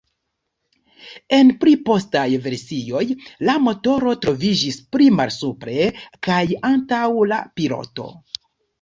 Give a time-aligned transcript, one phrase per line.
[1.39, 3.03] En pli postaj versioj
[3.51, 5.81] la motoro troviĝis pli malsupre
[6.31, 6.43] kaj
[6.75, 8.13] antaŭ la piloto.